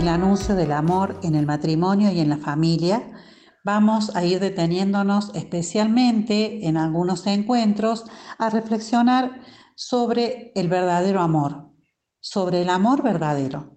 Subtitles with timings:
[0.00, 3.12] el anuncio del amor en el matrimonio y en la familia,
[3.62, 8.06] vamos a ir deteniéndonos especialmente en algunos encuentros
[8.38, 9.42] a reflexionar
[9.74, 11.70] sobre el verdadero amor,
[12.18, 13.76] sobre el amor verdadero.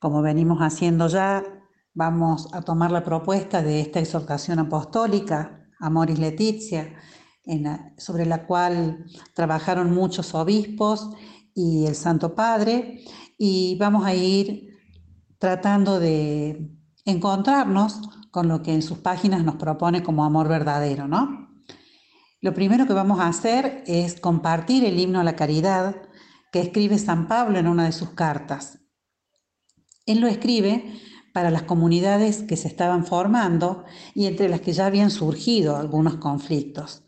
[0.00, 1.44] Como venimos haciendo ya,
[1.92, 6.96] vamos a tomar la propuesta de esta exhortación apostólica, Amoris Leticia,
[7.96, 11.10] sobre la cual trabajaron muchos obispos
[11.54, 13.04] y el Santo Padre,
[13.38, 14.73] y vamos a ir
[15.44, 16.70] tratando de
[17.04, 21.50] encontrarnos con lo que en sus páginas nos propone como amor verdadero, ¿no?
[22.40, 25.96] Lo primero que vamos a hacer es compartir el himno a la caridad
[26.50, 28.78] que escribe San Pablo en una de sus cartas.
[30.06, 30.98] Él lo escribe
[31.34, 33.84] para las comunidades que se estaban formando
[34.14, 37.04] y entre las que ya habían surgido algunos conflictos.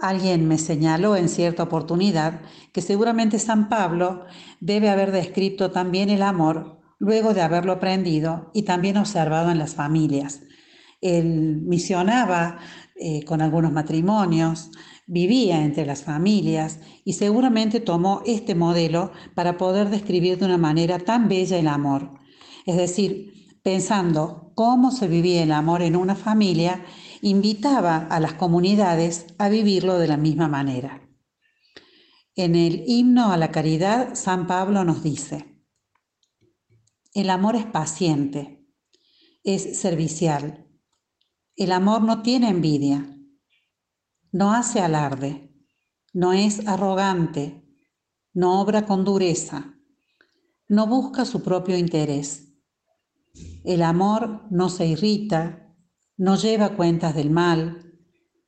[0.00, 2.40] Alguien me señaló en cierta oportunidad
[2.72, 4.24] que seguramente San Pablo
[4.58, 9.74] debe haber descrito también el amor luego de haberlo aprendido y también observado en las
[9.74, 10.42] familias.
[11.00, 12.58] Él misionaba
[12.96, 14.70] eh, con algunos matrimonios,
[15.06, 20.98] vivía entre las familias y seguramente tomó este modelo para poder describir de una manera
[20.98, 22.18] tan bella el amor.
[22.66, 23.32] Es decir,
[23.62, 26.84] pensando cómo se vivía el amor en una familia
[27.22, 31.02] invitaba a las comunidades a vivirlo de la misma manera.
[32.34, 35.57] En el himno a la caridad, San Pablo nos dice,
[37.18, 38.64] el amor es paciente,
[39.42, 40.68] es servicial,
[41.56, 43.12] el amor no tiene envidia,
[44.30, 45.52] no hace alarde,
[46.12, 47.64] no es arrogante,
[48.32, 49.74] no obra con dureza,
[50.68, 52.54] no busca su propio interés.
[53.64, 55.74] El amor no se irrita,
[56.16, 57.98] no lleva cuentas del mal,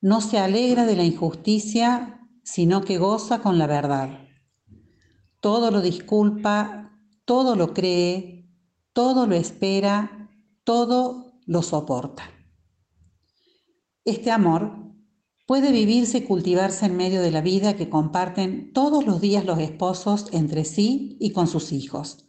[0.00, 4.26] no se alegra de la injusticia, sino que goza con la verdad.
[5.40, 8.35] Todo lo disculpa, todo lo cree,
[8.96, 10.30] todo lo espera,
[10.64, 12.30] todo lo soporta.
[14.06, 14.72] Este amor
[15.46, 19.58] puede vivirse y cultivarse en medio de la vida que comparten todos los días los
[19.58, 22.24] esposos entre sí y con sus hijos.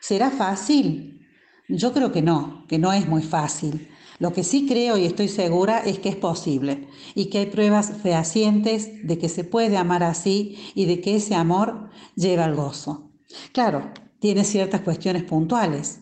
[0.00, 1.26] ¿Será fácil?
[1.68, 3.88] Yo creo que no, que no es muy fácil
[4.20, 7.92] lo que sí creo y estoy segura es que es posible y que hay pruebas
[8.02, 13.12] fehacientes de que se puede amar así y de que ese amor lleva al gozo.
[13.52, 16.00] Claro, tiene ciertas cuestiones puntuales.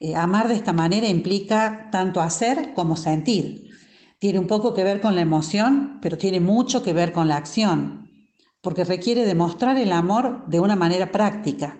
[0.00, 3.70] Eh, amar de esta manera implica tanto hacer como sentir.
[4.18, 7.36] Tiene un poco que ver con la emoción, pero tiene mucho que ver con la
[7.36, 8.10] acción,
[8.60, 11.78] porque requiere demostrar el amor de una manera práctica.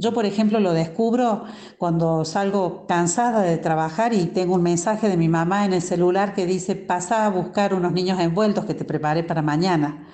[0.00, 1.42] Yo, por ejemplo, lo descubro
[1.76, 6.34] cuando salgo cansada de trabajar y tengo un mensaje de mi mamá en el celular
[6.34, 10.06] que dice, pasa a buscar unos niños envueltos que te preparé para mañana.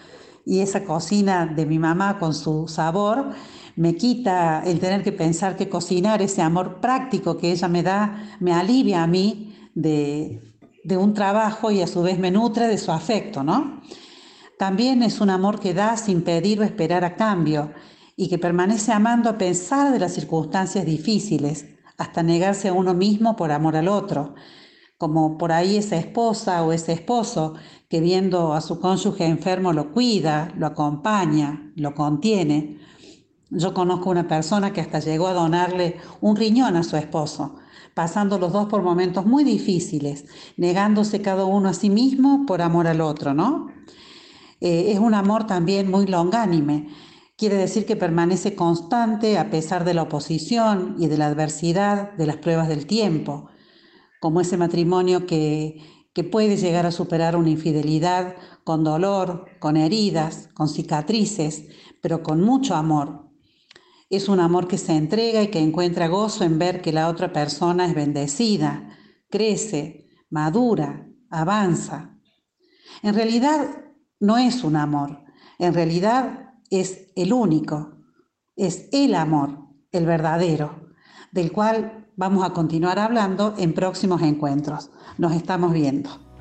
[0.47, 3.35] Y esa cocina de mi mamá con su sabor
[3.77, 8.37] me quita el tener que pensar que cocinar, ese amor práctico que ella me da,
[8.41, 10.41] me alivia a mí de,
[10.85, 13.81] de un trabajo y a su vez me nutre de su afecto, ¿no?
[14.59, 17.73] También es un amor que da sin pedir o esperar a cambio
[18.17, 23.37] y que permanece amando a pesar de las circunstancias difíciles, hasta negarse a uno mismo
[23.37, 24.35] por amor al otro,
[24.99, 27.55] como por ahí esa esposa o ese esposo
[27.89, 32.79] que viendo a su cónyuge enfermo lo cuida, lo acompaña, lo contiene.
[33.55, 37.57] Yo conozco una persona que hasta llegó a donarle un riñón a su esposo,
[37.95, 40.27] pasando los dos por momentos muy difíciles,
[40.57, 43.69] negándose cada uno a sí mismo por amor al otro, ¿no?
[44.61, 46.89] Eh, es un amor también muy longánime,
[47.37, 52.27] Quiere decir que permanece constante a pesar de la oposición y de la adversidad de
[52.27, 53.49] las pruebas del tiempo,
[54.21, 55.83] como ese matrimonio que,
[56.13, 61.65] que puede llegar a superar una infidelidad con dolor, con heridas, con cicatrices,
[62.01, 63.24] pero con mucho amor.
[64.15, 67.33] Es un amor que se entrega y que encuentra gozo en ver que la otra
[67.33, 68.97] persona es bendecida,
[69.29, 72.17] crece, madura, avanza.
[73.03, 73.67] En realidad
[74.21, 75.25] no es un amor,
[75.59, 78.05] en realidad es el único,
[78.55, 79.59] es el amor,
[79.91, 80.93] el verdadero,
[81.33, 84.93] del cual vamos a continuar hablando en próximos encuentros.
[85.19, 86.34] Nos estamos viendo.